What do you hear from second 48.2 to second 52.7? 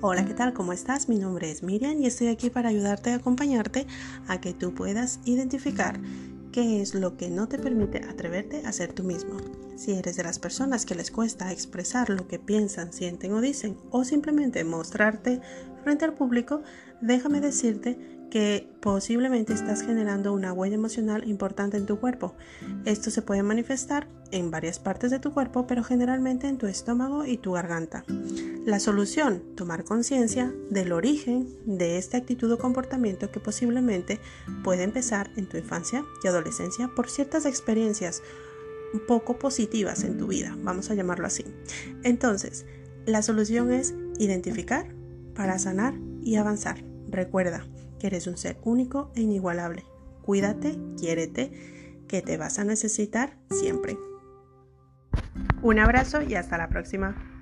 un ser único e inigualable. Cuídate, quiérete, que te vas a